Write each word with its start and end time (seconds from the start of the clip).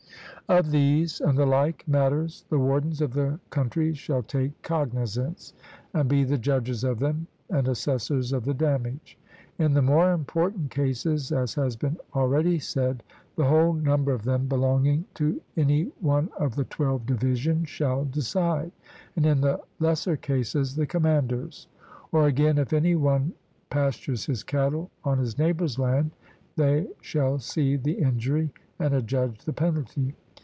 Of 0.49 0.71
these 0.71 1.21
and 1.21 1.37
the 1.37 1.45
like 1.45 1.87
matters 1.87 2.43
the 2.49 2.59
wardens 2.59 2.99
of 2.99 3.13
the 3.13 3.39
country 3.51 3.93
shall 3.93 4.21
take 4.21 4.61
cognizance, 4.63 5.53
and 5.93 6.09
be 6.09 6.25
the 6.25 6.37
judges 6.37 6.83
of 6.83 6.99
them 6.99 7.27
and 7.49 7.69
assessors 7.69 8.33
of 8.33 8.43
the 8.43 8.53
damage; 8.53 9.17
in 9.59 9.73
the 9.73 9.81
more 9.81 10.11
important 10.11 10.69
cases, 10.69 11.31
as 11.31 11.53
has 11.53 11.77
been 11.77 11.95
already 12.13 12.59
said, 12.59 13.01
the 13.37 13.45
whole 13.45 13.71
number 13.71 14.11
of 14.11 14.25
them 14.25 14.47
belonging 14.49 15.05
to 15.13 15.39
any 15.55 15.83
one 16.01 16.27
of 16.37 16.55
the 16.57 16.65
twelve 16.65 17.05
divisions 17.05 17.69
shall 17.69 18.03
decide, 18.03 18.73
and 19.15 19.25
in 19.25 19.39
the 19.39 19.57
lesser 19.79 20.17
cases 20.17 20.75
the 20.75 20.85
commanders: 20.85 21.67
or, 22.11 22.27
again, 22.27 22.57
if 22.57 22.73
any 22.73 22.93
one 22.97 23.31
pastures 23.69 24.25
his 24.25 24.43
cattle 24.43 24.91
on 25.05 25.17
his 25.17 25.37
neighbour's 25.37 25.79
land, 25.79 26.11
they 26.57 26.87
shall 26.99 27.39
see 27.39 27.77
the 27.77 27.93
injury, 27.93 28.49
and 28.79 28.93
adjudge 28.93 29.45
the 29.45 29.53
penalty. 29.53 30.13